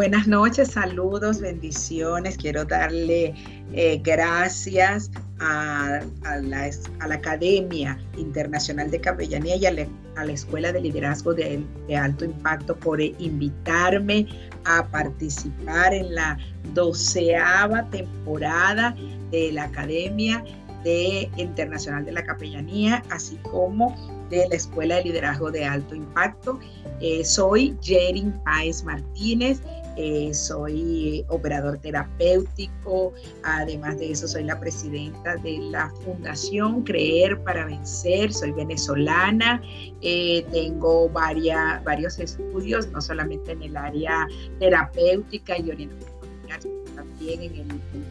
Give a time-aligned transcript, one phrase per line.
[0.00, 2.38] Buenas noches, saludos, bendiciones.
[2.38, 3.34] Quiero darle
[3.74, 6.00] eh, gracias a,
[6.40, 6.70] la,
[7.14, 11.62] Academia Internacional de Capellanía y a la, Escuela de Liderazgo de,
[11.94, 14.26] Alto Impacto por invitarme
[14.64, 16.38] a participar en la
[16.72, 18.96] doceava temporada
[19.30, 20.42] de la Academia
[20.82, 23.94] de Internacional de la Capellanía, así como
[24.30, 26.58] de la Escuela de Liderazgo de Alto Impacto.
[27.00, 29.60] Eh, soy Jerin Páez Martínez,
[29.96, 37.66] eh, soy operador terapéutico, además de eso soy la presidenta de la Fundación Creer para
[37.66, 39.62] Vencer, soy venezolana,
[40.00, 44.26] eh, tengo varias, varios estudios, no solamente en el área
[44.58, 46.20] terapéutica y orientación
[46.58, 47.66] sino también en el,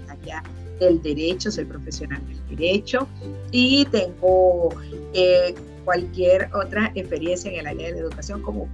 [0.09, 0.43] área
[0.80, 3.08] del derecho, soy profesional del derecho
[3.52, 4.69] y tengo
[5.14, 8.67] eh, cualquier otra experiencia en el área de la educación como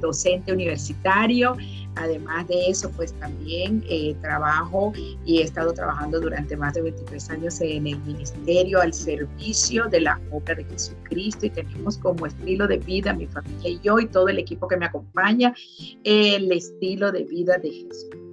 [0.00, 1.56] docente universitario.
[1.96, 4.92] Además de eso, pues también eh, trabajo
[5.24, 10.00] y he estado trabajando durante más de 23 años en el ministerio al servicio de
[10.00, 14.06] la obra de Jesucristo y tenemos como estilo de vida mi familia y yo y
[14.06, 15.54] todo el equipo que me acompaña
[16.02, 18.23] el estilo de vida de Jesús.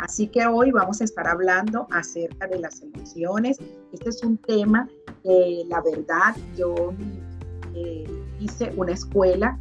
[0.00, 3.58] Así que hoy vamos a estar hablando acerca de las emociones.
[3.92, 4.88] Este es un tema,
[5.24, 6.92] la verdad, yo
[7.74, 8.04] eh,
[8.40, 9.58] hice una escuela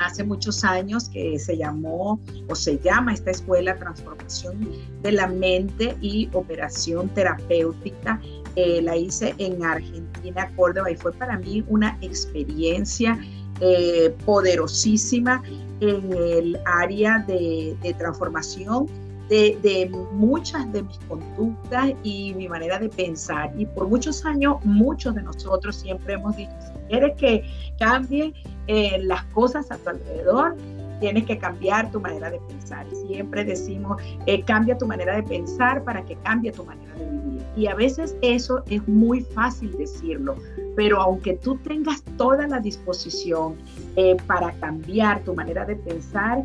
[0.00, 4.68] hace muchos años que se llamó o se llama esta escuela Transformación
[5.02, 8.20] de la Mente y Operación Terapéutica.
[8.56, 13.18] Eh, la hice en Argentina, Córdoba, y fue para mí una experiencia
[13.60, 15.42] eh, poderosísima
[15.80, 18.86] en el área de, transformación
[19.30, 23.52] de, muchas de mis conductas y mi manera de pensar.
[23.56, 26.50] Y por muchos años, muchos de nosotros siempre hemos dicho,
[26.88, 27.44] quieres que
[27.78, 28.34] cambie
[28.66, 30.56] eh, las cosas a tu alrededor,
[30.98, 32.86] tienes que cambiar tu manera de pensar.
[33.06, 37.42] Siempre decimos, eh, cambia tu manera de pensar para que cambie tu manera de vivir.
[37.56, 40.36] Y a veces eso es muy fácil decirlo,
[40.76, 43.56] pero aunque tú tengas toda la disposición
[43.96, 46.44] eh, para cambiar tu manera de pensar,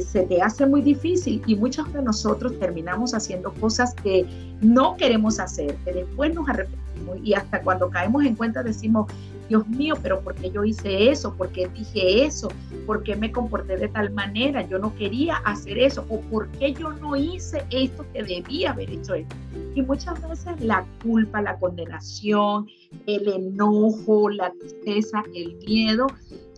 [0.00, 4.26] se te hace muy difícil y muchos de nosotros terminamos haciendo cosas que
[4.60, 9.06] no queremos hacer, que después nos arrepentimos y hasta cuando caemos en cuenta decimos,
[9.48, 11.34] Dios mío, pero ¿por qué yo hice eso?
[11.34, 12.48] ¿Por qué dije eso?
[12.86, 14.66] ¿Por qué me comporté de tal manera?
[14.68, 16.04] Yo no quería hacer eso.
[16.08, 19.34] ¿O por qué yo no hice esto que debía haber hecho esto?
[19.74, 22.66] Y muchas veces la culpa, la condenación,
[23.06, 26.06] el enojo, la tristeza, el miedo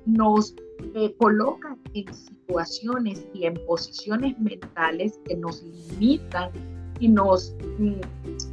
[0.06, 0.54] nos
[0.94, 6.50] eh, colocan en situaciones y en posiciones mentales que nos limitan
[6.98, 8.00] y nos mm,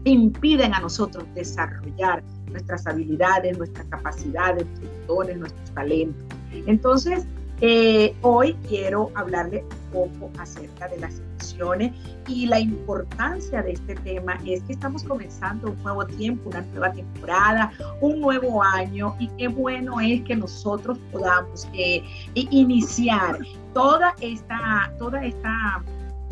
[0.05, 6.25] impiden a nosotros desarrollar nuestras habilidades, nuestras capacidades, nuestros dones, nuestros talentos.
[6.65, 7.25] Entonces,
[7.59, 11.91] eh, hoy quiero hablarle un poco acerca de las emociones
[12.27, 16.91] y la importancia de este tema es que estamos comenzando un nuevo tiempo, una nueva
[16.91, 22.03] temporada, un nuevo año y qué bueno es que nosotros podamos eh,
[22.35, 23.39] iniciar
[23.73, 25.83] toda esta, toda esta,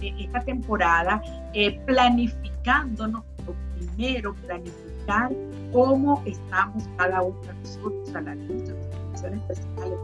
[0.02, 1.24] eh, esta temporada
[1.88, 3.24] planificándonos,
[3.96, 4.36] primero
[5.72, 10.00] cómo estamos cada uno de nosotros a la luz de nuestras personales,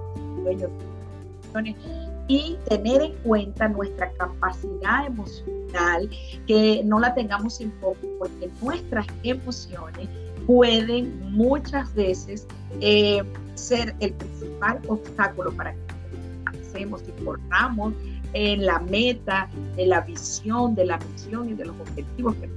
[2.28, 6.10] y tener en cuenta nuestra capacidad emocional,
[6.48, 10.08] que no la tengamos en poco, porque nuestras emociones
[10.48, 12.48] pueden muchas veces
[12.80, 13.22] eh,
[13.56, 17.94] ser el principal obstáculo para que hacemos y cortamos
[18.34, 22.50] en la meta, de la visión, de la misión y de los objetivos que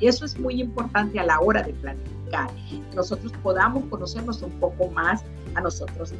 [0.00, 2.50] y eso es muy importante a la hora de planificar,
[2.94, 5.24] nosotros podamos conocernos un poco más
[5.54, 6.12] a nosotros.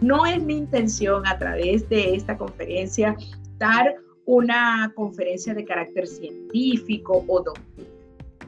[0.00, 3.16] No es mi intención a través de esta conferencia
[3.58, 3.96] dar
[4.26, 7.96] una conferencia de carácter científico o docente.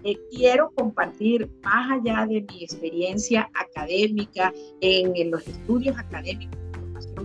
[0.05, 6.59] Eh, quiero compartir más allá de mi experiencia académica en, los estudios académicos,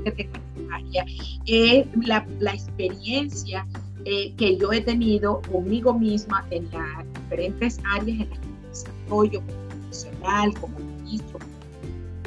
[0.03, 1.05] que tengo en área,
[1.45, 3.67] es la, la experiencia
[4.05, 8.67] eh, que yo he tenido conmigo misma en las diferentes áreas en las que me
[8.69, 11.39] desarrollo como profesional, como ministro,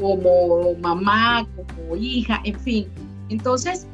[0.00, 2.88] como mamá, como hija, en fin.
[3.28, 3.86] Entonces,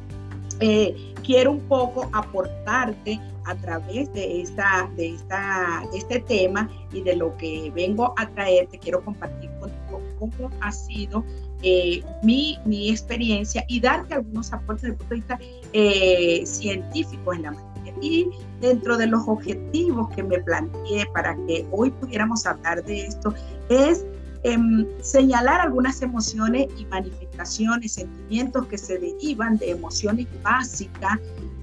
[0.59, 7.15] eh, quiero un poco aportarte a través de, esta, de, esta, este tema y de
[7.15, 11.25] lo que vengo a traerte, quiero compartir contigo cómo ha sido
[11.61, 15.39] eh, mi, mi, experiencia y darte algunos aportes desde el punto de vista
[15.73, 17.72] eh, científico en la materia.
[18.01, 18.29] Y
[18.61, 23.33] dentro de los objetivos que me planteé para que hoy pudiéramos hablar de esto
[23.69, 24.05] es
[24.43, 31.19] em, señalar algunas emociones y manifestaciones, sentimientos que se derivan de emociones básicas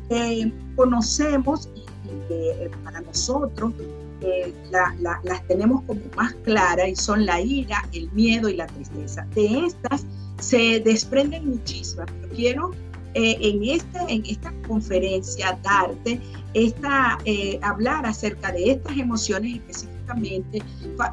[0.08, 1.80] que conocemos y,
[2.28, 3.72] que eh, para nosotros
[4.22, 9.26] eh, las tenemos como más claras y son la ira, el miedo y la tristeza.
[9.34, 10.04] De estas
[10.38, 12.70] se desprenden muchísimas, pero quiero
[13.14, 16.20] eh, en, este, en esta conferencia darte,
[16.54, 20.62] esta, eh, hablar acerca de estas emociones específicamente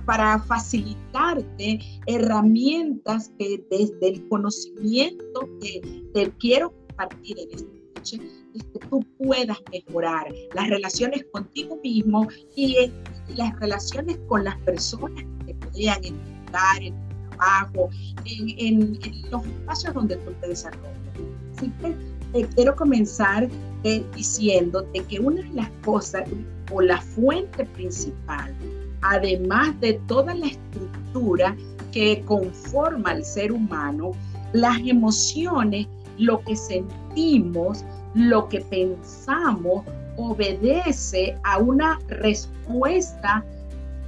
[0.05, 8.19] para facilitarte herramientas que desde el conocimiento que te quiero compartir en esta noche,
[8.53, 12.91] que tú puedas mejorar las relaciones contigo mismo y,
[13.35, 16.15] las relaciones con las personas que te podrían en
[16.77, 17.89] en tu trabajo,
[18.25, 21.06] en, los espacios donde tú te desarrollas.
[21.57, 21.95] Así que
[22.33, 23.47] eh, quiero comenzar
[23.83, 26.23] eh, diciéndote que una de las cosas
[26.71, 28.53] o la fuente principal,
[29.01, 31.55] además de toda la estructura
[31.91, 34.11] que conforma al ser humano,
[34.53, 35.87] las emociones,
[36.17, 37.83] lo que sentimos,
[38.13, 39.83] lo que pensamos
[40.17, 43.43] obedece a una respuesta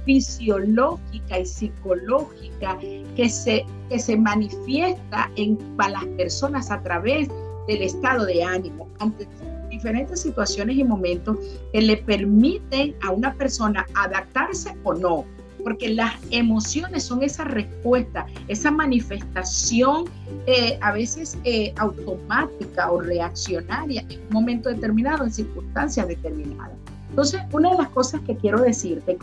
[0.04, 2.78] fisiológica y psicológica
[3.16, 7.28] que se, que se manifiesta en las personas a través
[7.66, 9.26] del estado de ánimo ante
[9.70, 11.38] diferentes situaciones y momentos
[11.72, 15.24] que le permiten a una persona adaptarse o no
[15.62, 20.04] porque las emociones son esa respuesta, esa manifestación
[20.46, 26.76] eh, a veces eh, automática o reaccionaria en un momento determinado, en circunstancias determinadas.
[27.10, 29.16] Entonces, una de las cosas que quiero decirte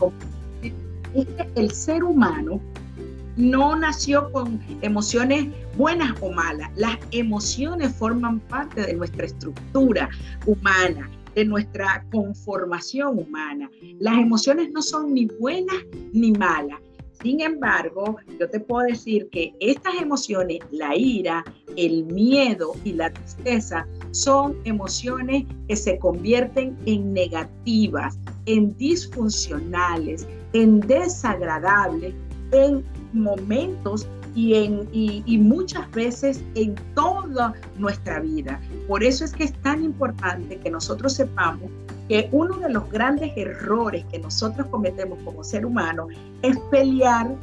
[1.14, 2.60] es que el ser humano
[3.36, 5.46] no nació con emociones
[5.76, 6.70] buenas o malas.
[6.76, 10.08] Las emociones forman parte de nuestra estructura
[10.46, 13.70] humana de nuestra conformación humana.
[14.00, 15.76] Las emociones no son ni buenas
[16.12, 16.80] ni malas.
[17.22, 21.44] Sin embargo, yo te puedo decir que estas emociones, la ira,
[21.76, 30.80] el miedo y la tristeza, son emociones que se convierten en negativas, en disfuncionales, en
[30.80, 32.14] desagradables,
[32.52, 38.60] en momentos y, en, y, muchas veces en toda nuestra vida.
[38.86, 41.70] Por eso es que es tan importante que nosotros sepamos
[42.08, 46.08] que uno de los grandes errores que nosotros cometemos como ser humano
[46.42, 47.34] es pelear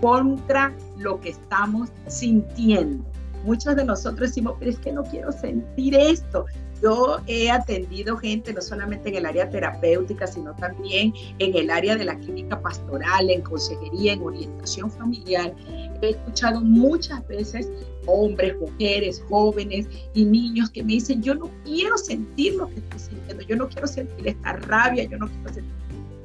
[0.00, 3.04] contra lo que estamos sintiendo.
[3.44, 6.46] Muchos de nosotros decimos, pero es que no quiero sentir esto.
[6.82, 11.96] Yo he atendido gente no solamente en el área terapéutica, sino también en el área
[11.96, 15.54] de la clínica pastoral, en consejería, en orientación familiar.
[16.00, 17.68] He escuchado muchas veces
[18.06, 23.00] hombres, mujeres, jóvenes y niños que me dicen, yo no quiero sentir lo que estoy
[23.00, 25.72] sintiendo, yo no quiero sentir esta rabia, yo no quiero sentir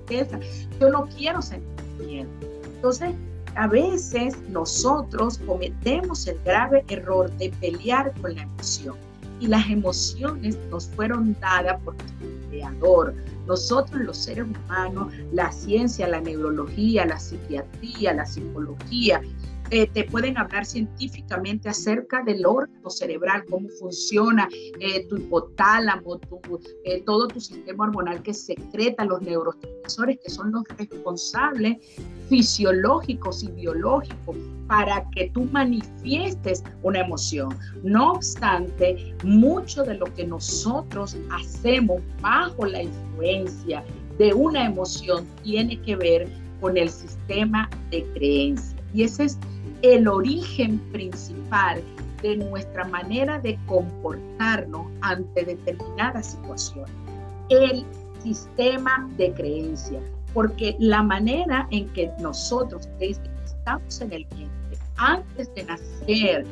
[0.05, 0.39] tristeza,
[0.79, 2.29] yo no quiero sentir miedo.
[2.75, 3.09] Entonces,
[3.55, 8.95] a veces nosotros cometemos el grave error de pelear con la emoción
[9.43, 13.13] y las emociones nos fueron dadas por nuestro creador.
[13.45, 19.21] Nosotros los seres humanos, la ciencia, la neurología, la psiquiatría, la psicología,
[19.69, 24.47] eh, te pueden hablar científicamente acerca del órgano cerebral, cómo funciona
[24.79, 26.19] eh, tu hipotálamo,
[26.85, 31.77] eh, todo tu sistema hormonal que secreta los neurotransmisores, que son los responsables
[32.29, 34.35] fisiológicos y biológicos
[34.67, 37.57] para que tú manifiestes una emoción.
[37.83, 43.83] No obstante, mucho de lo que nosotros hacemos bajo la influencia
[44.17, 46.27] de una emoción tiene que ver
[46.61, 48.77] con el sistema de creencia.
[48.93, 49.39] Y ese es
[49.83, 51.83] el origen principal
[52.21, 56.89] de nuestra manera de comportarnos ante determinadas situaciones.
[57.49, 57.85] El
[58.23, 59.99] sistema de creencia,
[60.33, 66.45] porque la manera en que nosotros estamos en el vientre, antes de nacer,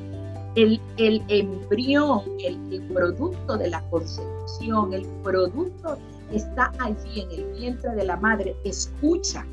[0.56, 5.98] el, el embrión, el producto de la concepción, el producto
[6.34, 9.46] está allí en el vientre de la madre, escucha,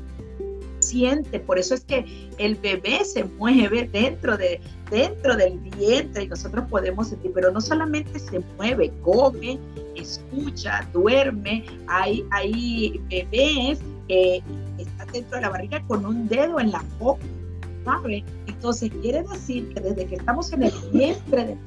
[1.45, 2.05] por eso es que
[2.37, 7.61] el bebé se mueve dentro, de, dentro del vientre y nosotros podemos sentir, pero no
[7.61, 9.59] solamente se mueve, come,
[9.95, 14.41] escucha, duerme, hay, hay bebés que
[14.77, 17.23] están dentro de la barriga con un dedo en la boca,
[17.85, 18.23] ¿sabe?
[18.47, 21.57] Entonces quiere decir que desde que estamos en el vientre de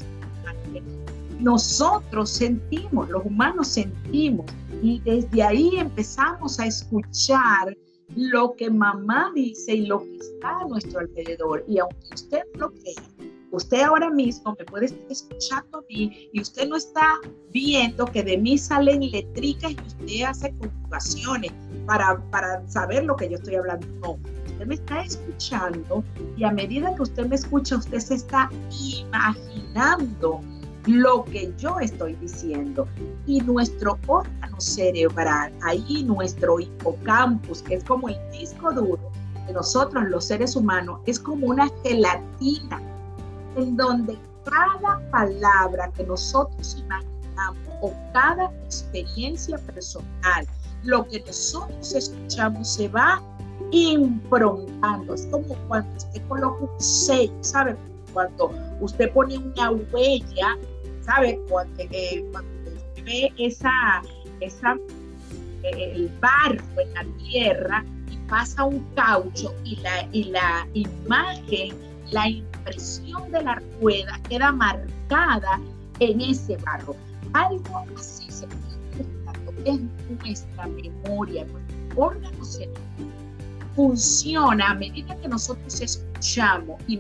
[1.38, 4.47] nosotros sentimos, los humanos sentimos,
[4.83, 7.76] y desde ahí empezamos a escuchar
[8.16, 11.64] lo que mamá dice y lo que está a nuestro alrededor.
[11.69, 16.40] Y aunque usted no crea, usted ahora mismo me puede estar escuchando a mí y
[16.40, 17.19] usted no está
[17.50, 21.52] viendo que de mí salen letricas y usted hace conjugaciones
[21.87, 23.87] para, para saber lo que yo estoy hablando.
[24.00, 26.04] No, usted me está escuchando
[26.37, 28.50] y a medida que usted me escucha, usted se está
[29.00, 30.40] imaginando
[30.86, 32.86] lo que yo estoy diciendo.
[33.26, 39.10] Y nuestro órgano cerebral, ahí nuestro hipocampus, que es como el disco duro
[39.46, 42.80] de nosotros los seres humanos, es como una gelatina
[43.56, 50.46] en donde cada palabra que nosotros imaginamos o cada experiencia personal,
[50.84, 53.22] lo que nosotros escuchamos se va
[53.70, 55.14] improntando.
[55.14, 57.76] Es como cuando usted coloca un sello, ¿sabe?
[58.12, 60.57] Cuando usted pone una huella
[61.02, 61.40] ¿sabe?
[61.49, 64.02] Cuando, eh, usted ve esa,
[64.40, 64.76] esa,
[65.62, 71.76] eh, el barro en la tierra y pasa un caucho y la, y la imagen,
[72.11, 75.61] la impresión de la rueda queda marcada
[76.00, 76.95] en ese barro.
[77.33, 78.47] Algo así se
[79.64, 79.81] es
[80.19, 83.22] nuestra memoria, nuestro órgano cerebral
[83.75, 86.99] funciona a medida que nosotros escuchamos y,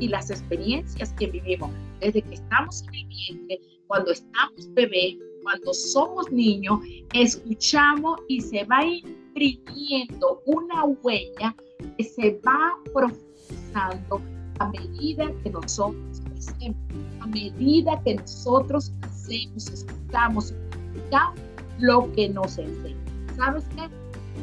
[0.00, 1.70] y las experiencias que vivimos
[2.00, 6.80] desde que estamos en el vientre, cuando estamos bebé, cuando somos niños,
[7.14, 11.54] escuchamos y se va imprimiendo una huella
[11.96, 14.20] que se va profundizando
[14.58, 16.76] a medida que nosotros crecemos,
[17.20, 20.54] a medida que nosotros hacemos, escuchamos,
[20.94, 21.40] escuchamos
[21.78, 22.96] lo que nos enseña.
[23.36, 23.88] ¿Sabes qué?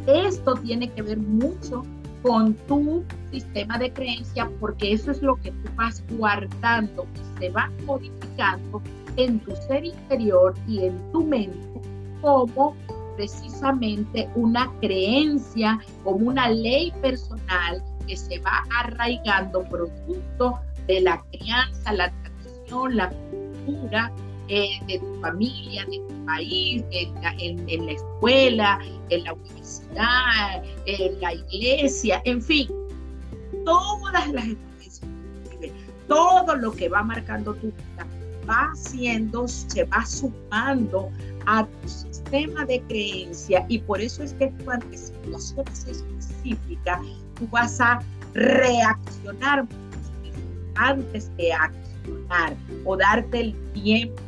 [0.07, 1.83] Esto tiene que ver mucho
[2.21, 7.49] con tu sistema de creencia porque eso es lo que tú vas guardando y se
[7.49, 8.81] va modificando
[9.17, 11.81] en tu ser interior y en tu mente
[12.21, 12.75] como
[13.15, 21.93] precisamente una creencia, como una ley personal que se va arraigando producto de la crianza,
[21.93, 24.11] la tradición, la cultura
[24.47, 31.33] eh, de tu familia, de tu país, en la, escuela, en la universidad, en la
[31.33, 32.67] iglesia, en fin,
[33.65, 35.01] todas las experiencias,
[36.07, 38.07] todo lo que va marcando tu vida
[38.47, 41.09] va haciendo, se va sumando
[41.45, 46.99] a tu sistema de creencia y por eso es que tú ante situaciones específicas
[47.35, 47.99] tú vas a
[48.33, 49.67] reaccionar
[50.75, 54.21] antes de accionar o darte el tiempo.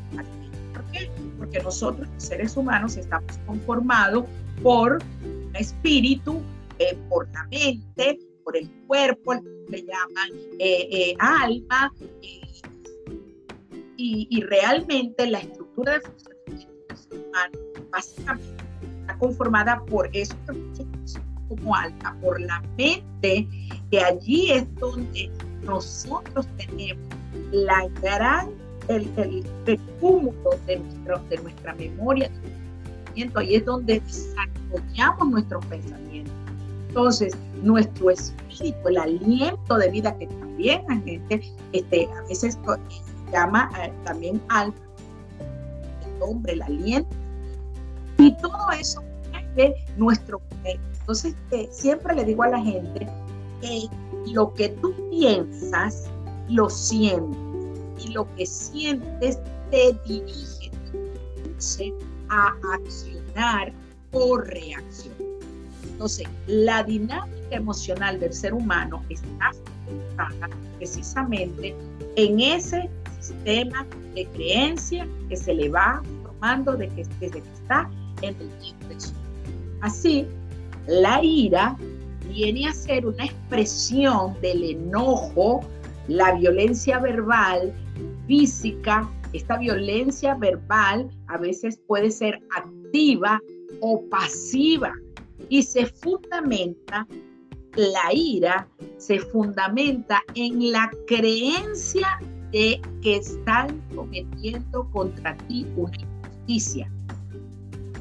[1.48, 4.25] Porque nosotros, los seres humanos, estamos conformados
[4.62, 6.42] por un espíritu,
[6.77, 9.34] eh, por la mente, por el cuerpo,
[9.70, 11.94] le llaman eh, eh, alma,
[14.00, 17.58] y, realmente la estructura de funcionamiento del ser humano
[17.92, 18.63] básicamente
[19.01, 20.36] está conformada por eso
[21.48, 23.48] como alma, por la mente,
[23.89, 25.32] que allí es donde
[25.63, 27.08] nosotros tenemos
[27.51, 28.51] la gran
[28.88, 32.29] el, el, cúmulo de, nuestro, de nuestra memoria,
[33.15, 36.34] de ahí es donde desarrollamos nuestros pensamientos.
[36.89, 41.41] Entonces, nuestro espíritu, el aliento de vida que también la gente
[41.74, 42.58] este, a veces
[43.32, 44.74] llama eh, también al
[46.15, 47.15] el hombre, el aliento.
[48.17, 49.03] Y todo eso
[49.56, 50.82] es nuestro cuerpo.
[51.00, 53.08] Entonces, eh, siempre le digo a la gente
[53.62, 53.88] que
[54.32, 56.10] lo que tú piensas,
[56.50, 57.47] lo sientes
[58.04, 59.39] y lo que sientes
[59.72, 60.72] te dirige
[62.30, 63.74] a accionar
[64.12, 65.18] o reaccionar.
[65.84, 69.51] Entonces, la dinámica emocional del ser humano está
[69.86, 71.75] fundamentada precisamente
[72.16, 72.89] en ese
[73.20, 77.89] sistema de creencia que se le va formando de que, desde que está
[78.22, 78.77] en el tiempo
[79.82, 80.27] Así,
[80.88, 81.75] la ira
[82.30, 85.63] viene a ser una expresión del enojo,
[86.08, 87.74] la violencia verbal
[88.27, 93.42] física, esta violencia verbal a veces puede ser activa
[93.82, 94.94] o pasiva
[95.50, 97.08] y se fundamenta,
[97.75, 102.20] la ira se fundamenta en la creencia
[102.51, 106.92] de que están cometiendo contra ti una injusticia.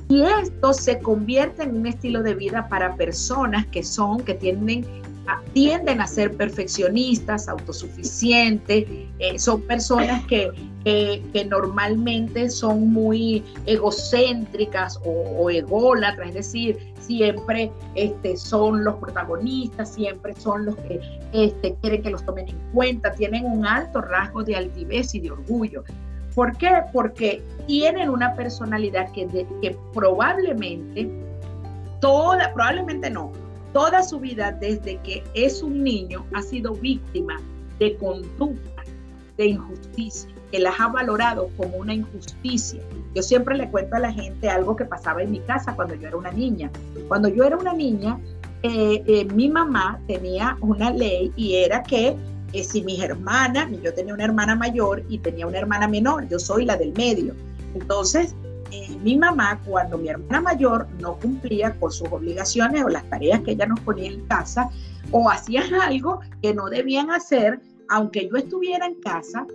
[0.08, 4.86] Y esto se convierte en un estilo de vida para personas que son, que tienden
[5.52, 8.86] tienden a ser perfeccionistas, autosuficientes,
[9.18, 10.50] eh, son personas que,
[10.84, 20.34] que, normalmente son muy egocéntricas o, ególatras, es decir, siempre este, son los protagonistas, siempre
[20.34, 21.00] son los que
[21.32, 25.30] este, quieren que los tomen en cuenta, tienen un alto rasgo de altivez y de
[25.32, 25.82] orgullo.
[26.34, 26.82] ¿Por qué?
[26.92, 29.26] Porque tienen una personalidad que,
[29.62, 31.10] que probablemente,
[32.00, 33.32] toda, probablemente no,
[33.76, 37.38] toda su vida desde que es un niño ha sido víctima
[37.78, 38.82] de conducta,
[39.36, 42.80] de injusticia, que las ha valorado como una injusticia.
[43.14, 46.08] Yo siempre le cuento a la gente algo que pasaba en mi casa cuando yo
[46.08, 46.70] era una niña.
[47.06, 48.18] Cuando yo era una niña,
[48.62, 52.16] eh, eh, mi mamá tenía una ley y era que
[52.54, 56.38] eh, si mis hermanas, yo tenía una hermana mayor y tenía una hermana menor, yo
[56.38, 57.34] soy la del medio.
[57.74, 58.34] Entonces,
[58.76, 63.40] eh, mi mamá, cuando mi hermana mayor no cumplía con sus obligaciones o las tareas
[63.40, 64.68] que ella nos ponía en casa,
[65.10, 69.46] o hacían algo que no debían hacer, aunque yo estuviera en casa,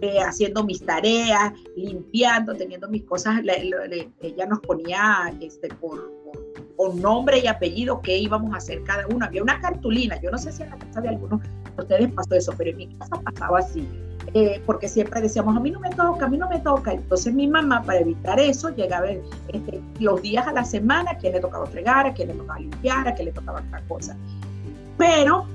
[0.00, 3.42] eh, haciendo mis tareas, limpiando, teniendo mis cosas,
[4.20, 6.10] ella nos ponía este, por,
[6.76, 9.26] por, nombre y apellido qué íbamos a hacer cada uno.
[9.26, 12.34] Había una cartulina, yo no sé si en la casa de algunos de ustedes pasó
[12.34, 13.86] eso, pero en mi casa pasaba así.
[14.32, 16.92] Eh, porque siempre decíamos, a mí no me toca, a mí no me toca.
[16.92, 21.32] Entonces mi mamá, para evitar eso, llegaba este, los días a la semana, a quién
[21.32, 24.16] le tocaba fregar, a quién le tocaba limpiar, a quién le tocaba otra cosa.
[24.96, 25.46] Pero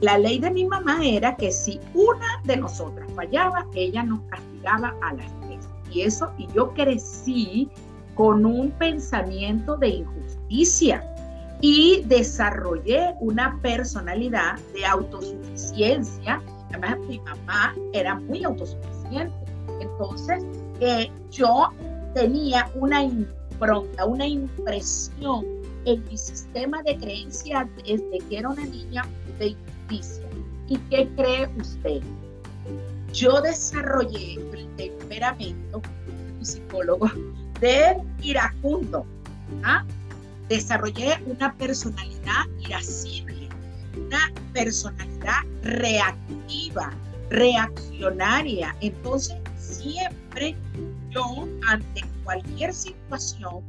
[0.00, 4.94] la ley de mi mamá era que si una de nosotras fallaba, ella nos castigaba
[5.00, 5.66] a las tres.
[5.90, 7.70] Y eso, y yo crecí
[8.14, 11.02] con un pensamiento de injusticia
[11.60, 19.34] y desarrollé una personalidad de autosuficiencia además mi mamá era muy autosuficiente.
[19.80, 20.44] Entonces,
[20.80, 21.68] eh, yo
[22.14, 25.44] tenía una impronta, una impresión
[25.84, 29.06] en mi sistema de creencias desde que era una niña
[29.38, 30.24] de injusticia.
[30.68, 32.00] ¿Y qué cree usted?
[33.12, 35.80] Yo desarrollé el temperamento,
[36.38, 37.10] un psicólogo,
[37.60, 39.06] de iracundo.
[39.64, 39.84] ¿ah?
[40.48, 43.37] Desarrollé una personalidad irascible,
[44.08, 46.92] una personalidad reactiva,
[47.30, 48.74] reaccionaria.
[48.80, 50.56] Entonces, siempre
[51.10, 53.62] yo, ante cualquier situación,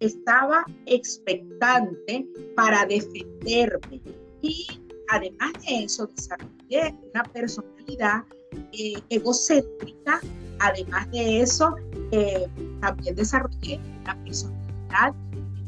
[0.00, 4.00] estaba expectante para defenderme.
[4.42, 4.66] Y
[5.08, 8.24] además de eso, desarrollé una personalidad
[8.72, 10.20] eh, egocéntrica.
[10.58, 11.74] Además de eso,
[12.12, 12.46] eh,
[12.80, 15.14] también desarrollé una personalidad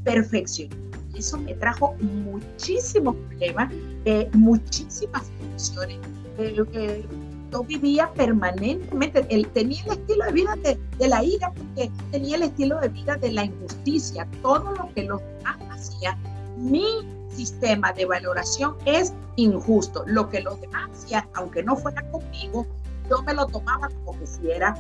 [0.04, 3.72] perfeccionista eso me trajo muchísimos problemas,
[4.04, 5.98] eh, muchísimas emociones.
[6.38, 7.06] Eh,
[7.50, 10.54] yo vivía permanentemente, él tenía el estilo de vida
[10.98, 14.28] de, la ira porque tenía el estilo de vida de la injusticia.
[14.42, 16.18] Todo lo que los demás hacían,
[16.58, 16.86] mi
[17.30, 20.04] sistema de valoración es injusto.
[20.06, 22.66] Lo que los demás hacían, aunque no fuera conmigo,
[23.08, 24.74] yo me lo tomaba como que si era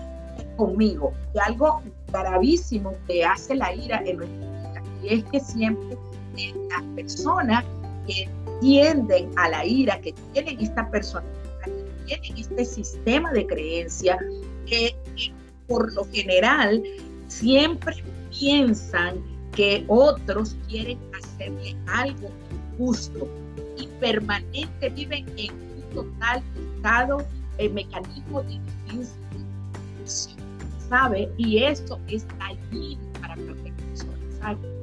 [0.56, 1.12] conmigo.
[1.34, 1.80] Y algo
[2.12, 5.96] gravísimo que hace la ira en nuestra vida, y es que siempre
[6.70, 7.64] las personas
[8.06, 8.28] que
[8.60, 14.18] tienden a la ira, que tienen esta personalidad, que tienen este sistema de creencia,
[14.66, 14.94] que,
[15.66, 16.82] por lo general
[17.28, 17.94] siempre
[18.30, 19.16] piensan
[19.54, 22.30] que otros quieren hacerle algo
[22.72, 23.28] injusto
[23.76, 26.42] y permanente viven en un total
[26.76, 27.24] estado,
[27.58, 29.14] el mecanismo de defensa,
[30.88, 31.30] ¿sabe?
[31.36, 34.77] Y esto es dañino para cualquier persona, ¿sabe?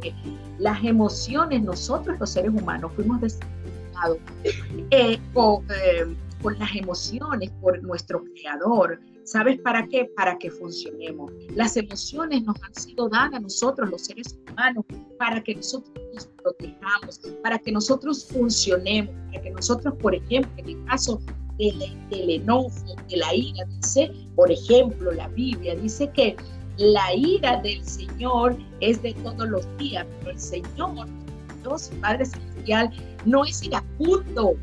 [0.59, 4.17] Las emociones, nosotros los seres humanos fuimos diseñados
[4.91, 6.15] eh, con, eh,
[6.59, 8.99] las emociones por nuestro creador.
[9.23, 10.05] ¿Sabes para qué?
[10.15, 11.31] Para que funcionemos.
[11.55, 14.85] Las emociones nos han sido dadas a nosotros, los seres humanos,
[15.17, 20.69] para que nosotros nos protejamos, para que nosotros funcionemos, para que nosotros, por ejemplo, en
[20.69, 21.19] el caso
[21.57, 21.79] del,
[22.11, 22.69] del enojo,
[23.09, 26.35] de la ira, dice, por ejemplo, la Biblia dice que
[26.77, 31.07] la ira del Señor es de todos los días, pero el Señor,
[31.61, 32.91] Dios Padre Celestial,
[33.25, 34.53] no es iracundo.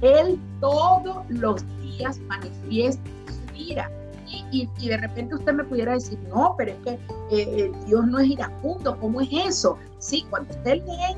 [0.00, 3.90] Él todos los días manifiesta su ira.
[4.50, 6.98] Y, de repente usted me pudiera decir, no, pero es que
[7.30, 9.78] eh, Dios no es iracundo, ¿cómo es eso?
[9.98, 11.16] Sí, cuando usted lee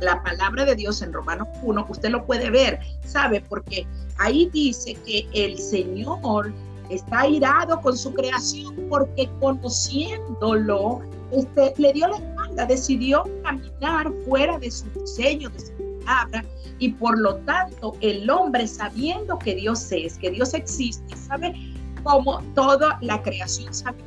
[0.00, 3.40] la palabra de Dios en Romanos 1, usted lo puede ver, ¿sabe?
[3.40, 3.86] Porque
[4.18, 6.52] ahí dice que el Señor
[6.90, 11.00] está irado con su creación porque conociéndolo,
[11.32, 15.72] este, le dio la espalda, decidió caminar fuera de su diseño, de su
[16.04, 16.44] palabra,
[16.78, 21.54] y por lo tanto el hombre sabiendo que Dios es, que Dios existe, sabe
[22.02, 23.98] como toda la creación sabe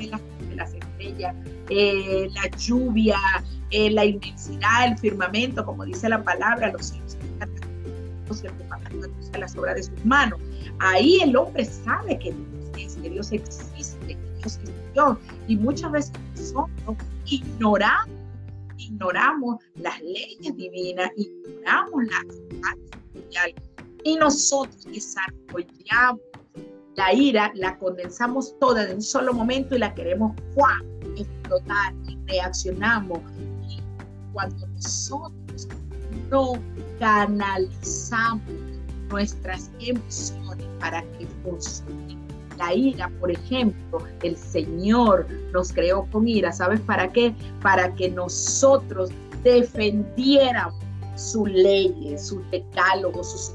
[0.00, 0.20] las,
[0.54, 1.34] las estrellas,
[1.70, 3.18] la lluvia,
[3.70, 7.17] eh, la inmensidad, el firmamento, como dice la palabra, los cielos
[8.28, 10.38] de las obras de sus manos.
[10.80, 12.34] Ahí el hombre sabe que
[12.74, 15.18] Dios, que Dios existe, que Dios es Dios.
[15.46, 18.14] Y muchas veces nosotros ignoramos,
[18.76, 22.24] ignoramos las leyes divinas, ignoramos la
[23.14, 23.54] mundial
[24.04, 26.20] y nosotros desarrollamos
[26.96, 30.36] la ira, la condensamos toda en un solo momento y la queremos
[31.16, 33.20] explotar y reaccionamos.
[33.68, 33.78] Y
[34.32, 35.68] cuando nosotros
[36.28, 36.54] no
[36.98, 38.42] canalizamos
[39.10, 42.18] nuestras emociones para que funcionen.
[42.58, 46.52] La ira, por ejemplo, el Señor nos creó con ira.
[46.52, 47.34] ¿Sabes para qué?
[47.62, 49.10] Para que nosotros
[49.44, 50.74] defendiéramos
[51.16, 53.52] sus leyes, sus decálogos, sus,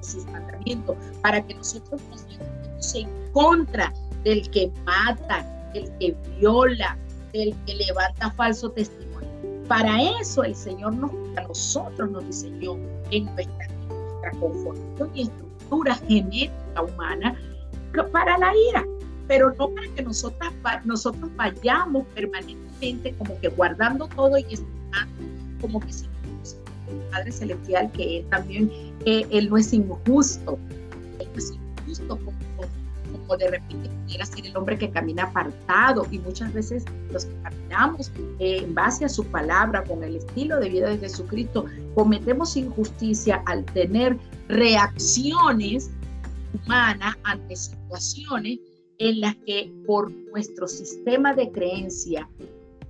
[0.00, 3.92] sus mandamientos, para que nosotros nos levantemos en contra
[4.24, 6.98] del que mata, del que viola,
[7.32, 9.13] del que levanta falso testimonio.
[9.68, 12.76] Para eso el Señor nos, a nosotros nos diseñó
[13.10, 13.68] en nuestra
[14.40, 17.34] conformación y estructura genética humana
[18.12, 18.84] para la ira,
[19.28, 20.52] pero no para que nosotras,
[20.84, 25.22] nosotros vayamos permanentemente como que guardando todo y esperando,
[25.60, 26.06] como que si
[27.10, 28.70] Padre Celestial, que Él también,
[29.06, 30.58] Él no es injusto,
[31.18, 32.18] Él no es injusto
[33.26, 37.34] como, de repente pudiera ser el hombre que camina apartado y muchas veces los que
[37.42, 42.56] caminamos eh, en base a su palabra, con el estilo de vida de Jesucristo, cometemos
[42.56, 44.16] injusticia al tener
[44.48, 45.90] reacciones
[46.52, 48.58] humanas ante situaciones
[48.98, 52.28] en las que por nuestro sistema de creencia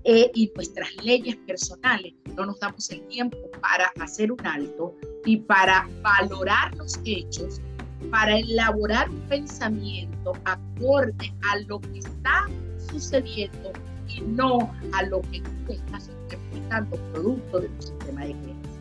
[0.05, 4.95] eh, y nuestras leyes personales no nos damos el tiempo para hacer un alto
[5.25, 7.61] y para valorar los hechos,
[8.11, 12.47] para elaborar un pensamiento acorde a lo que está
[12.91, 13.73] sucediendo
[14.09, 18.81] y no a lo que tú estás interpretando producto de tu sistema de creencia.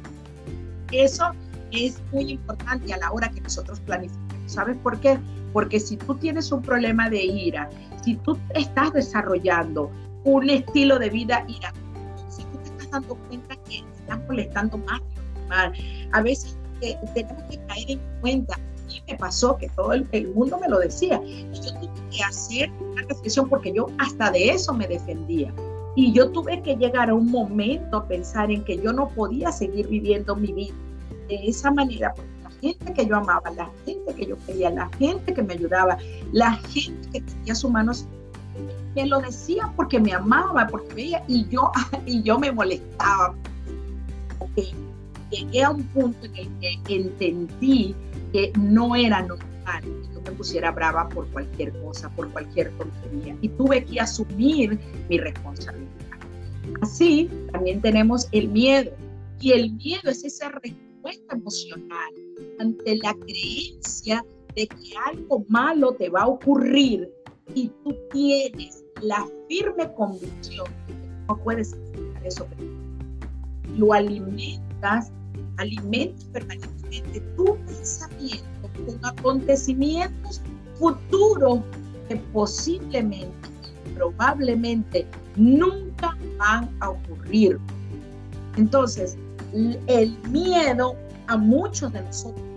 [0.92, 1.32] Eso
[1.72, 4.52] es muy importante a la hora que nosotros planificamos.
[4.52, 5.20] ¿Sabes por qué?
[5.54, 7.70] Porque si tú tienes un problema de ira,
[8.04, 9.92] si tú estás desarrollando
[10.24, 11.74] un estilo de vida ira,
[12.30, 15.02] si tú te estás dando cuenta que te estás molestando más
[16.12, 16.58] a veces
[17.14, 18.60] tenemos que caer en cuenta.
[19.08, 21.22] Me pasó que todo el, mundo me lo decía.
[21.26, 25.54] Y yo tuve que hacer una reflexión porque yo hasta de eso me defendía.
[25.96, 29.88] Y yo tuve que llegar a un momento pensar en que yo no podía seguir
[29.88, 30.74] viviendo mi vida
[31.28, 34.90] de esa manera, porque la gente que yo amaba, la gente que yo quería, la
[34.98, 35.98] gente que me ayudaba,
[36.32, 38.08] la gente que tenía sus manos,
[38.96, 41.72] me lo decía porque me amaba, porque veía, y yo,
[42.06, 43.36] y yo me molestaba.
[44.40, 44.74] Porque
[45.36, 47.96] llegué a un punto en el que entendí
[48.32, 53.38] que no era normal que yo me pusiera brava por cualquier cosa, por cualquier tontería,
[53.42, 55.90] y tuve que asumir mi responsabilidad.
[56.82, 58.92] Así también tenemos el miedo.
[59.40, 62.14] Y el miedo es esa respuesta emocional
[62.60, 67.10] ante la creencia de que algo malo te va a ocurrir
[67.54, 71.76] y tú tienes la firme convicción de que no puedes
[72.24, 72.48] eso.
[73.78, 75.12] Lo alimentas,
[75.58, 80.42] alimentas permanentemente tu pensamiento con acontecimientos
[80.76, 81.60] futuros
[82.10, 83.50] que posiblemente,
[83.96, 87.60] probablemente nunca van a ocurrir.
[88.58, 89.18] Entonces,
[89.88, 90.96] el miedo
[91.28, 92.54] a muchos de nosotros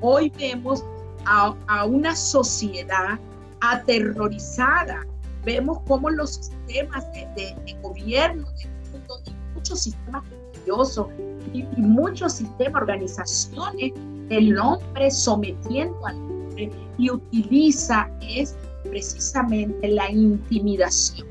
[0.00, 0.84] Hoy vemos
[1.24, 3.18] a, una sociedad
[3.60, 5.06] aterrorizada.
[5.44, 11.08] Vemos cómo los sistemas de, gobierno del mundo y muchos sistemas religiosos
[11.52, 13.92] y, muchos sistemas, organizaciones
[14.28, 21.26] del hombre sometiendo al hombre y utiliza es precisamente la intimidación,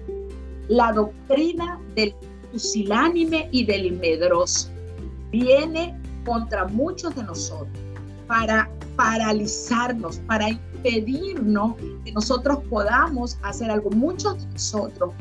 [0.67, 2.13] la doctrina del
[2.51, 4.69] pusilánime y del medroso.
[5.31, 7.69] Viene contra muchos de nosotros
[8.27, 13.89] para paralizarnos, para impedirnos que nosotros podamos hacer algo.
[13.91, 15.13] Muchos de nosotros,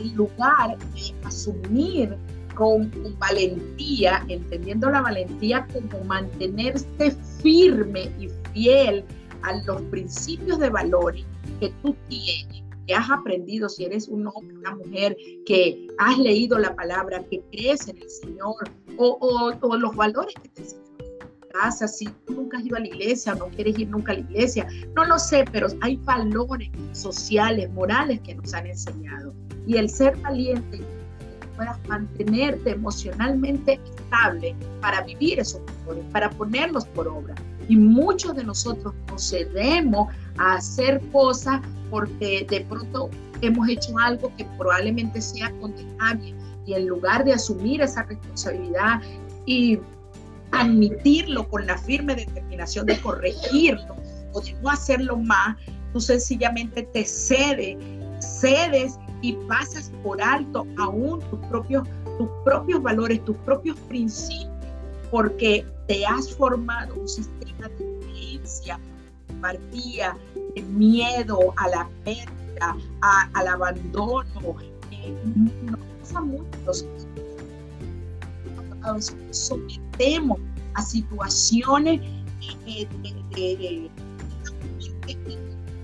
[0.00, 2.16] en lugar de asumir
[2.54, 7.10] con, valentía, entendiendo la valentía como mantenerse
[7.42, 9.04] firme y fiel
[9.42, 11.24] a los principios de valores
[11.60, 16.58] que tú tienes, que has aprendido, si eres un hombre, una mujer, que has leído
[16.58, 18.56] la palabra, que crees en el Señor,
[18.96, 19.18] o,
[19.60, 22.86] o, los valores que te enseñaron en casa, si tú nunca has ido a la
[22.86, 26.70] iglesia o no quieres ir nunca a la iglesia, no lo sé, pero hay valores
[26.92, 29.34] sociales, morales que nos han enseñado.
[29.66, 30.80] Y el ser valiente,
[31.56, 37.34] puedas mantenerte emocionalmente estable para vivir esos valores, para ponerlos por obra.
[37.68, 44.44] Y muchos de nosotros procedemos a hacer cosas porque de pronto hemos hecho algo que
[44.58, 46.34] probablemente sea condenable
[46.66, 49.00] y en lugar de asumir esa responsabilidad
[49.46, 49.78] y
[50.52, 53.96] admitirlo con la firme determinación de corregirlo
[54.32, 55.56] o de no hacerlo más,
[55.92, 57.76] tú sencillamente te cedes,
[58.20, 64.52] cedes y pasas por alto aún tus propios, tus propios valores, tus propios principios,
[65.10, 68.78] porque te has formado un sistema de creencia,
[69.40, 70.14] partía,
[70.54, 74.56] de miedo a la pérdida, al abandono.
[74.90, 75.16] Eh,
[75.62, 76.84] nos pasa mucho,
[78.82, 80.38] nos sometemos
[80.74, 81.98] a situaciones
[82.66, 82.86] eh,
[83.30, 83.90] que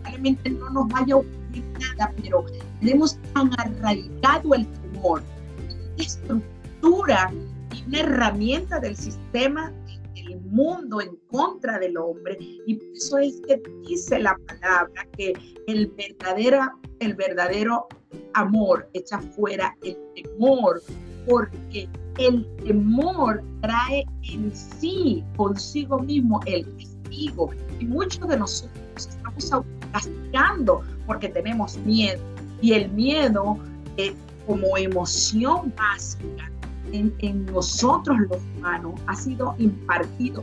[0.03, 2.45] probablemente no nos vaya a ocurrir nada, pero
[2.81, 5.23] tenemos tan arraigado el temor,
[5.69, 7.33] una estructura
[7.75, 9.73] y una herramienta del sistema
[10.15, 12.37] del mundo en contra del hombre.
[12.67, 15.33] Y por eso es que dice la palabra que
[15.67, 16.61] el verdadero,
[17.01, 17.87] el verdadero
[18.35, 20.83] amor echa fuera el temor
[21.29, 21.89] porque
[22.19, 27.51] el temor trae en sí consigo mismo el castigo.
[27.79, 32.21] Y muchos de nosotros estamos castigando porque tenemos miedo
[32.61, 33.59] y el miedo
[33.97, 34.15] eh,
[34.47, 36.51] como emoción básica
[36.93, 40.43] en, nosotros los humanos ha sido impartido,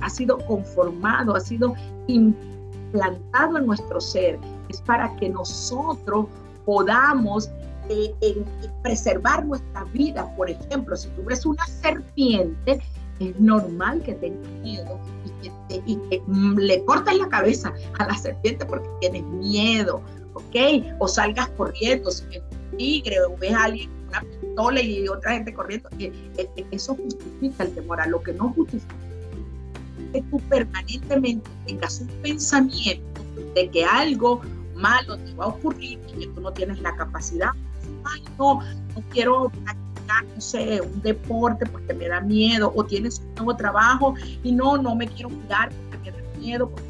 [0.00, 1.74] ha sido conformado, ha sido
[2.06, 4.38] implantado en nuestro ser.
[4.68, 6.26] Es para que nosotros
[6.64, 7.50] podamos
[7.88, 8.44] eh,
[8.82, 10.30] preservar nuestra vida.
[10.36, 12.80] Por ejemplo, si tú ves una serpiente,
[13.18, 14.98] es normal que tengas miedo
[15.84, 20.00] y que, mm, le cortes la cabeza a la serpiente porque tienes miedo,
[20.38, 20.96] ¿ok?
[20.98, 25.08] O salgas corriendo, si ves un tigre o ves a alguien con una pistola y
[25.08, 28.00] otra gente corriendo, eh, eh, eso justifica el temor.
[28.00, 28.94] A lo que no justifica
[30.12, 33.20] que tú permanentemente tengas un pensamiento
[33.54, 34.40] de que algo
[34.74, 37.50] malo te va a ocurrir y que tú no tienes la capacidad
[38.04, 43.20] ay, no, no quiero practicar, no sé, un deporte porque me da miedo, o tienes
[43.20, 46.87] un nuevo trabajo y no, no me quiero cuidar porque me da miedo, porque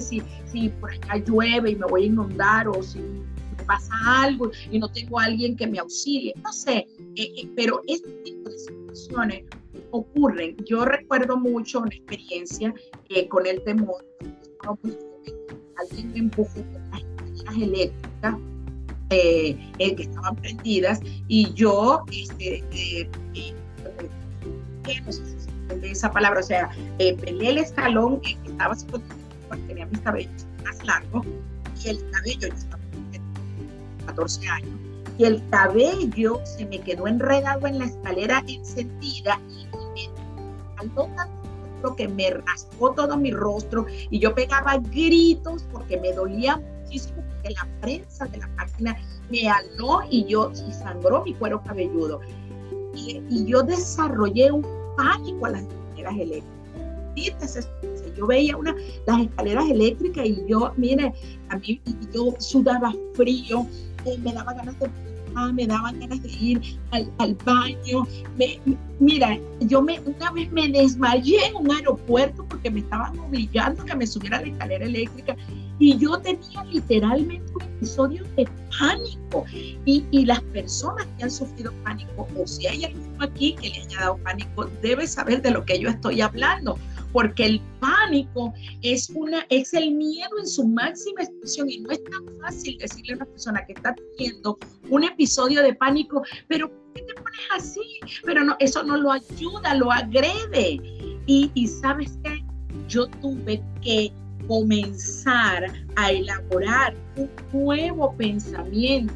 [0.00, 4.50] si, si por acá llueve y me voy a inundar, o si me pasa algo
[4.70, 8.50] y no tengo a alguien que me auxilie, no sé, eh, eh, pero este tipo
[8.50, 9.44] de situaciones
[9.90, 10.56] ocurren.
[10.64, 12.74] Yo recuerdo mucho una experiencia
[13.08, 14.04] eh, con el temor,
[15.76, 18.36] alguien me empujó con las escaleras eléctricas
[19.10, 23.54] eh, que estaban prendidas y yo, este, eh, eh,
[25.04, 28.74] no sé si esa palabra, o sea, peleé el escalón que estaba
[29.56, 31.26] porque tenía mis cabellos más largos
[31.82, 32.82] y el cabello, yo estaba
[34.06, 34.78] 14 años,
[35.18, 42.08] y el cabello se me quedó enredado en la escalera encendida y me tanto que
[42.08, 48.26] me raspó todo mi rostro y yo pegaba gritos porque me dolía muchísimo la prensa
[48.26, 48.96] de la máquina
[49.30, 52.20] me aló y yo y sangró mi cuero cabelludo.
[52.94, 57.68] Y, yo desarrollé un pánico a las escaleras eléctricas.
[58.16, 58.74] Yo veía una,
[59.06, 61.12] las escaleras eléctricas y yo, mire,
[61.48, 61.80] a mí
[62.12, 63.66] yo sudaba frío,
[64.04, 64.88] eh, me daba ganas de
[65.52, 66.60] me daban ganas de ir
[66.92, 68.06] al, al baño.
[69.00, 73.86] Mira, yo me, una vez me desmayé en un aeropuerto porque me estaban obligando a
[73.86, 75.36] que me subiera a la escalera eléctrica
[75.78, 78.48] y yo tenía literalmente un episodio de
[78.78, 79.44] pánico.
[79.84, 83.82] Y, y las personas que han sufrido pánico, o si hay alguno aquí que le
[83.82, 86.78] haya dado pánico, debe saber de lo que yo estoy hablando
[87.14, 92.02] porque el pánico es, una, es el miedo en su máxima expresión y no es
[92.02, 94.58] tan fácil decirle a una persona que está teniendo
[94.90, 98.00] un episodio de pánico, pero ¿por qué te pones así?
[98.24, 100.80] Pero no, eso no lo ayuda, lo agrede.
[101.26, 102.44] Y, y sabes qué,
[102.88, 104.12] yo tuve que
[104.48, 109.14] comenzar a elaborar un nuevo pensamiento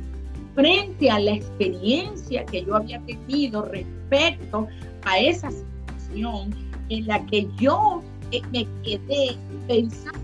[0.55, 4.69] frente a la experiencia que yo había tenido respecto
[5.05, 10.19] a esa situación en la que yo eh, me quedé pensando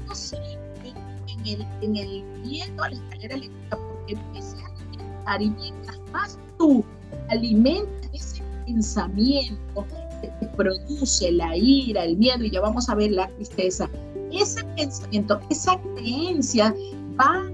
[1.44, 6.84] en el, miedo a la escalera eléctrica, porque empecé a alimentar y mientras más tú
[7.28, 9.86] alimentas ese pensamiento
[10.20, 13.88] que te produce la ira, el miedo, y ya vamos a ver la tristeza,
[14.32, 16.74] ese pensamiento, esa creencia
[17.20, 17.44] va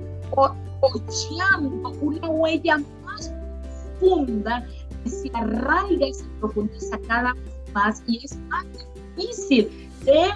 [0.80, 3.32] ocheando una huella más
[3.98, 4.66] profunda
[5.04, 7.42] que se arraiga y se profundiza cada vez
[7.74, 8.64] más y es más
[9.16, 9.68] difícil
[10.04, 10.28] de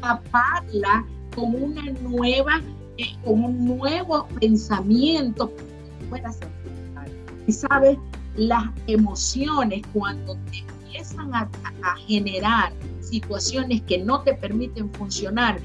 [0.00, 2.60] taparla con una nueva,
[2.96, 5.52] eh, con un nuevo pensamiento.
[7.46, 7.98] Y sabes,
[8.36, 11.48] las emociones cuando te empiezan a,
[12.06, 15.60] generar situaciones que no te permiten funcionar,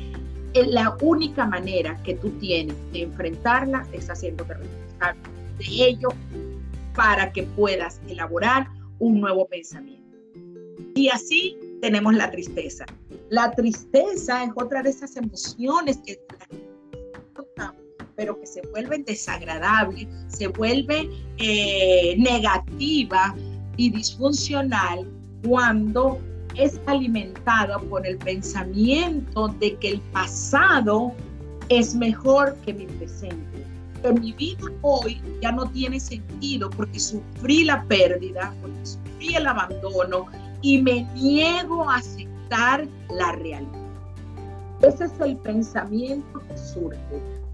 [0.54, 5.22] la única manera que tú tienes de enfrentarla es haciéndote responsable
[5.58, 6.10] de ello
[6.96, 8.68] para que puedas elaborar
[9.00, 10.18] un nuevo pensamiento.
[10.96, 12.86] Y así tenemos la tristeza.
[13.30, 16.18] La tristeza es otra de esas emociones que
[18.16, 23.36] pero que se vuelven desagradables, se vuelve eh, negativa
[23.76, 25.06] y disfuncional
[25.46, 26.20] cuando
[26.56, 31.12] es alimentada por el pensamiento de que el pasado
[31.68, 33.66] es mejor que mi presente.
[34.02, 39.48] Que mi vida hoy ya no tiene sentido porque sufrí la pérdida, porque sufrí el
[39.48, 40.28] abandono
[40.64, 43.84] y me niego a aceptar la realidad.
[44.82, 46.98] Ese es el pensamiento que surge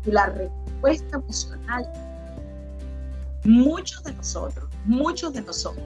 [0.06, 1.86] y la respuesta emocional.
[3.44, 5.84] Muchos de nosotros, muchos de nosotros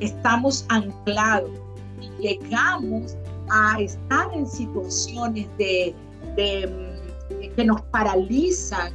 [0.00, 1.50] estamos anclados
[2.00, 3.16] y llegamos
[3.50, 5.94] a estar en situaciones de,
[6.36, 8.92] que nos paralizan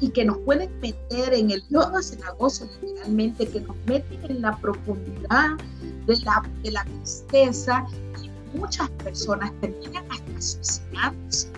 [0.00, 4.56] y que nos pueden meter en el lodo cenagoso literalmente, que nos meten en la
[4.58, 5.56] profundidad
[6.06, 7.86] de la, de la tristeza
[8.22, 11.48] y muchas personas terminan hasta suicidándose.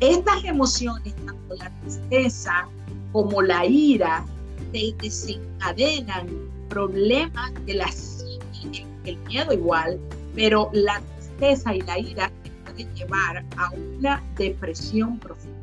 [0.00, 2.68] Estas emociones, tanto la tristeza
[3.12, 4.24] como la ira,
[4.72, 6.26] desencadenan
[6.68, 9.98] problemas de la psique, el miedo igual,
[10.34, 15.58] pero la tristeza y la ira te pueden llevar a una depresión profunda,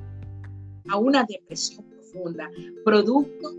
[0.90, 2.50] a una depresión profunda,
[2.84, 3.52] producto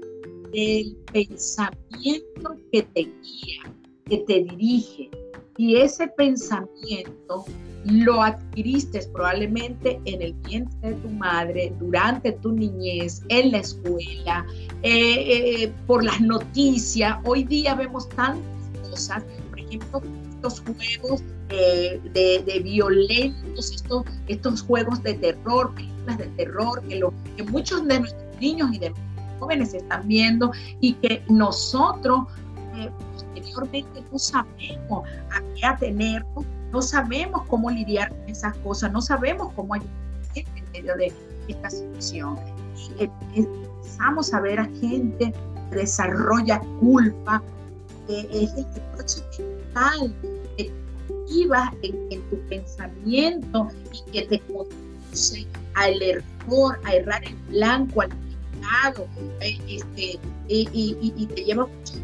[0.52, 3.62] del pensamiento que te guía,
[4.06, 5.10] que te dirige.
[5.56, 7.44] Y ese pensamiento
[7.84, 14.46] lo adquiriste probablemente en el vientre de tu madre, durante tu niñez, en la escuela,
[14.82, 17.18] eh, eh, por las noticias.
[17.24, 18.42] Hoy día vemos tantas
[18.90, 26.26] cosas, por ejemplo, estos juegos eh, de, violentos, estos, estos juegos de terror, películas de
[26.36, 30.94] terror, que, lo, que muchos de nuestros niños y de nuestros jóvenes están viendo y
[30.94, 32.24] que nosotros
[33.40, 36.44] posteriormente no sabemos a qué atenernos
[36.74, 39.90] no sabemos cómo lidiar con esas cosas, no sabemos cómo ayudar
[40.34, 41.12] en medio de
[41.46, 42.36] esta situación.
[42.98, 45.32] Y empezamos a ver a gente
[45.70, 47.40] que desarrolla culpa,
[48.08, 50.14] que es el reproche mental,
[50.56, 50.72] que
[51.28, 58.00] iba en, en, tu pensamiento y que te conduce al error, a errar en blanco,
[58.02, 59.06] al pecado,
[59.40, 60.18] eh, este,
[60.48, 62.00] y, y, y, te lleva muchas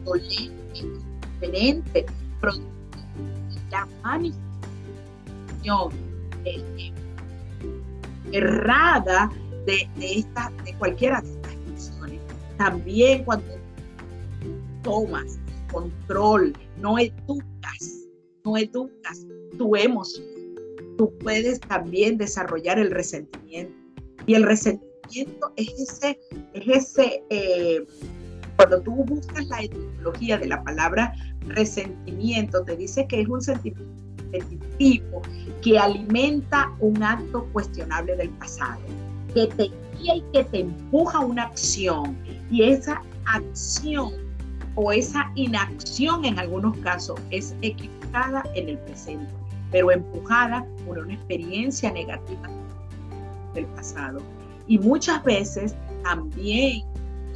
[0.00, 0.52] indolente,
[1.42, 2.06] indiferente,
[3.70, 5.92] la manifestación
[6.44, 6.92] eh,
[8.32, 9.30] errada
[9.66, 10.24] de, de,
[10.64, 12.20] de cualquiera de estas emociones.
[12.56, 13.46] También cuando
[14.82, 15.38] tomas
[15.70, 18.06] control, no educas,
[18.44, 20.26] no educas tu emoción,
[20.96, 23.74] tú puedes también desarrollar el resentimiento.
[24.26, 26.18] Y el resentimiento es ese,
[26.52, 27.86] es ese eh,
[28.60, 31.14] cuando tú buscas la etimología de la palabra
[31.46, 35.22] resentimiento, te dice que es un sentimiento repetitivo
[35.62, 38.78] que alimenta un acto cuestionable del pasado,
[39.32, 42.18] que te guía y que te empuja a una acción.
[42.50, 44.12] Y esa acción
[44.74, 49.32] o esa inacción en algunos casos es equivocada en el presente,
[49.70, 52.50] pero empujada por una experiencia negativa
[53.54, 54.20] del pasado.
[54.66, 56.84] Y muchas veces también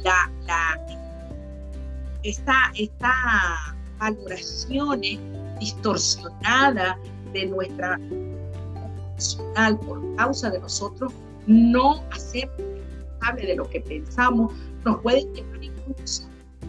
[0.03, 1.04] la, la
[2.25, 3.13] esta, esta
[3.99, 5.19] valoraciones
[5.59, 6.97] distorsionadas
[7.33, 7.99] de nuestra
[9.15, 11.13] emocional por causa de nosotros
[11.47, 16.23] no hacer responsable de lo que pensamos, nos puede llevar incluso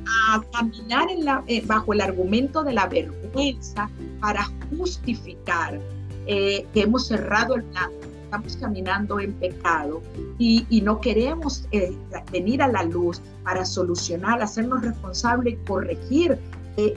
[0.06, 3.90] a caminar en la, eh, bajo el argumento de la vergüenza
[4.20, 4.44] para
[4.78, 5.80] justificar
[6.26, 7.90] eh, que hemos cerrado el plan,
[8.26, 10.02] estamos caminando en pecado
[10.38, 11.96] y, y no queremos eh,
[12.30, 16.38] venir a la luz para solucionar, hacernos responsables y corregir
[16.76, 16.94] eh,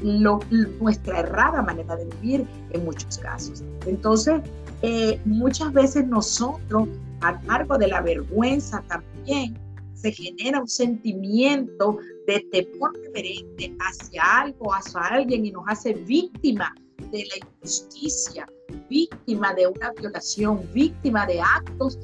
[0.81, 3.63] nuestra errada manera de vivir en muchos casos.
[3.85, 4.41] Entonces,
[4.81, 6.89] eh, muchas veces nosotros,
[7.21, 9.57] a cargo de la vergüenza también,
[9.93, 16.73] se genera un sentimiento de temor reverente hacia algo, hacia alguien y nos hace víctima
[17.11, 18.47] de la injusticia,
[18.89, 21.97] víctima de una violación, víctima de actos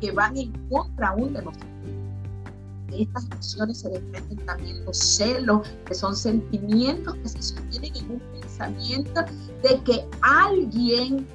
[0.00, 1.68] que van en contra aún de nosotros
[2.90, 8.10] de estas emociones se desprenden también los celos, que son sentimientos que se sostienen en
[8.12, 9.22] un pensamiento
[9.62, 11.26] de que alguien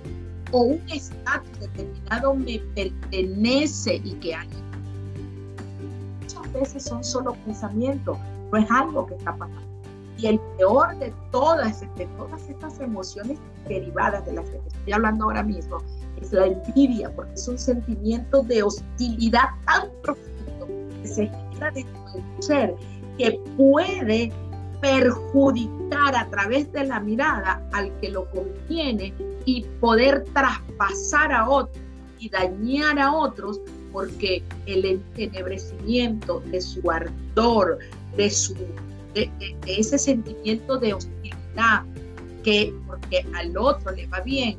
[0.52, 4.48] o un estatus determinado me pertenece y que hay.
[6.22, 8.18] Muchas veces son solo pensamientos,
[8.52, 9.63] no es algo que está pasando.
[10.24, 15.26] Y el peor de todas, de todas estas emociones derivadas de las que estoy hablando
[15.26, 15.80] ahora mismo
[16.22, 20.68] es la envidia, porque es un sentimiento de hostilidad tan profundo
[21.02, 22.76] que se genera dentro del ser
[23.18, 24.32] que puede
[24.80, 29.14] perjudicar a través de la mirada al que lo contiene
[29.44, 31.84] y poder traspasar a otros
[32.20, 33.60] y dañar a otros
[33.92, 37.80] porque el entenebrecimiento de su ardor,
[38.16, 38.56] de, su,
[39.14, 41.84] ese sentimiento de hostilidad,
[42.44, 44.58] que porque al otro le va bien,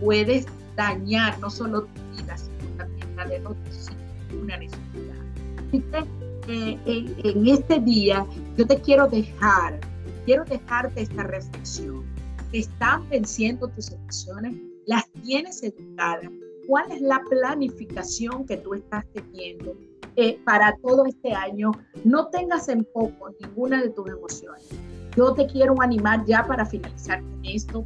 [0.00, 0.46] puedes
[0.76, 6.06] dañar no solo tu vida, sino también la de sin una necesidad.
[6.48, 8.26] Eh, en este día
[8.56, 9.78] yo te quiero dejar,
[10.26, 12.04] quiero dejarte esta reflexión.
[12.50, 14.54] ¿Te están venciendo tus emociones?
[14.86, 16.30] ¿Las tienes educadas?
[16.72, 19.76] ¿Cuál es la planificación que tú estás teniendo
[20.16, 21.70] eh, para todo este año?
[22.02, 24.70] No tengas en poco ninguna de tus emociones.
[25.14, 27.84] Yo te quiero animar ya para finalizar con esto.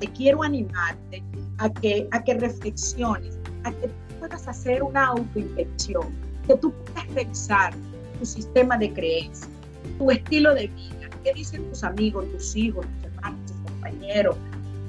[0.00, 1.22] Te quiero animarte
[1.58, 6.06] a que, a que reflexiones, a que puedas hacer una autoinspección
[6.46, 7.74] que tú puedas revisar
[8.18, 9.50] tu sistema de creencias,
[9.98, 14.34] tu estilo de vida, qué dicen tus amigos, tus hijos, tus hermanos, tus compañeros,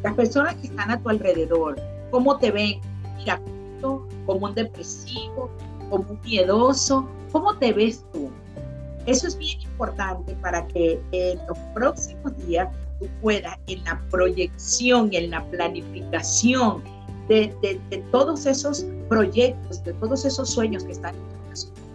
[0.03, 1.75] las personas que están a tu alrededor,
[2.11, 2.79] cómo te ven,
[3.17, 3.41] mira,
[4.25, 5.49] como un depresivo,
[5.89, 8.29] como un miedoso, cómo te ves tú.
[9.05, 12.67] Eso es bien importante para que en los próximos días
[12.99, 16.83] tú puedas en la proyección, en la planificación
[17.27, 21.85] de, de, de todos esos proyectos, de todos esos sueños que están en tu corazón,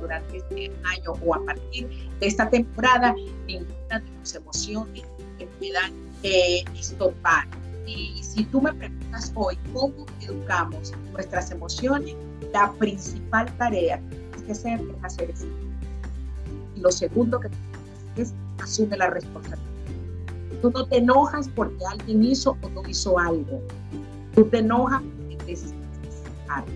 [0.00, 1.88] durante este año o a partir
[2.20, 3.14] de esta temporada,
[3.46, 5.02] ninguna de tus emociones
[5.38, 7.48] te puedan eh, estopar.
[7.86, 12.14] Y si tú me preguntas hoy cómo educamos nuestras emociones,
[12.52, 14.00] la principal tarea
[14.46, 15.46] que hacer es hacer eso.
[16.76, 17.48] Y lo segundo que
[18.16, 19.58] es asume la responsabilidad.
[20.62, 23.62] Tú no te enojas porque alguien hizo o no hizo algo.
[24.34, 25.76] Tú te enojas porque necesitas
[26.48, 26.72] algo.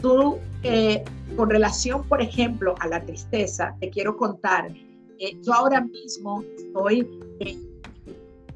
[0.00, 1.04] Tú eh,
[1.36, 4.70] con relación, por ejemplo, a la tristeza, te quiero contar,
[5.18, 7.08] eh, yo ahora mismo estoy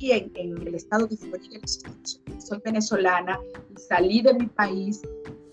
[0.00, 1.60] en, el estado de Florida,
[2.38, 3.38] soy venezolana
[3.70, 5.02] y salí de mi país,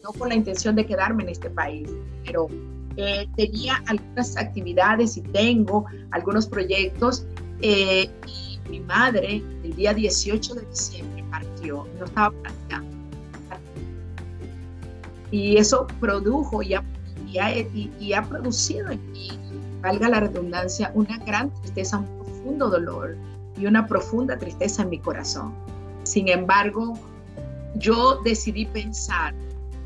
[0.03, 1.89] no con la intención de quedarme en este país,
[2.25, 2.47] pero
[2.95, 7.25] eh, tenía algunas actividades y tengo algunos proyectos
[7.61, 8.09] y
[8.69, 12.97] mi madre el día 18 de diciembre partió, no estaba planeando.
[15.29, 16.83] Y eso produjo y ha,
[17.25, 19.29] y ha, producido en mí,
[19.81, 23.17] valga la redundancia, una gran tristeza, un profundo dolor
[23.57, 25.53] y una profunda tristeza en mi corazón.
[26.03, 26.93] Sin embargo,
[27.75, 29.33] yo decidí pensar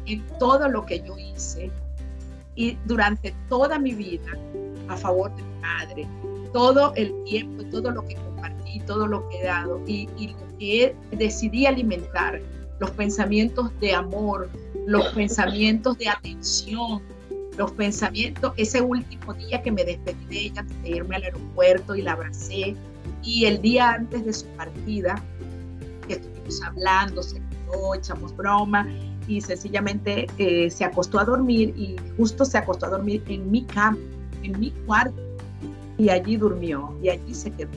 [0.06, 1.72] en todo lo que yo hice
[2.56, 4.32] y durante toda mi vida
[4.88, 6.08] a favor de mi padre,
[6.54, 10.96] todo el tiempo, todo lo que compartí, todo lo que he dado y, y que
[11.12, 12.42] decidí alimentar,
[12.80, 14.50] los pensamientos de amor,
[14.88, 17.02] los pensamientos de atención,
[17.58, 22.02] los pensamientos, ese último día que me despedí de ella de irme al aeropuerto y
[22.02, 22.76] la abracé,
[23.24, 25.24] y el día antes de su partida,
[26.08, 28.88] que estuvimos hablando, se quedó, echamos broma,
[29.28, 33.64] y sencillamente eh, se acostó a dormir, y justo se acostó a dormir en mi
[33.66, 33.98] cama,
[34.44, 35.22] en mi cuarto,
[35.98, 37.70] y allí durmió, y allí se quedó.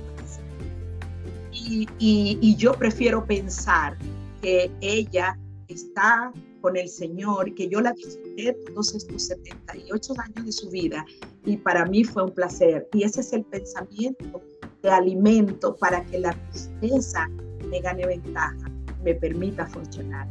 [1.53, 3.97] Y, y, y yo prefiero pensar
[4.43, 10.53] que ella está con el Señor, que yo la disfruté todos estos 78 años de
[10.53, 11.05] su vida
[11.45, 12.89] y para mí fue un placer.
[12.93, 14.43] Y ese es el pensamiento
[14.85, 17.29] de alimento para que la tristeza
[17.71, 18.71] me gane ventaja,
[19.03, 20.29] me permita funcionar.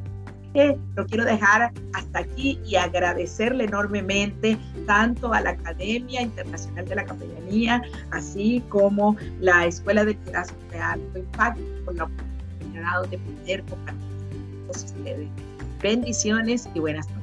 [0.53, 6.95] Que lo quiero dejar hasta aquí y agradecerle enormemente tanto a la Academia Internacional de
[6.95, 7.81] la Capellanía,
[8.11, 14.01] así como la Escuela de Liderazgo de Alto Impacto, por la oportunidad de poder compartir
[14.67, 15.27] con ustedes.
[15.81, 17.22] Bendiciones y buenas noches.